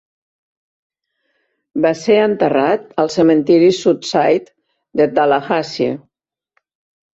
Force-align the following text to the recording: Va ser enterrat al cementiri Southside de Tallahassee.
Va 1.83 1.91
ser 1.99 2.15
enterrat 2.21 2.89
al 3.05 3.13
cementiri 3.17 3.69
Southside 3.83 4.51
de 5.03 5.11
Tallahassee. 5.21 5.97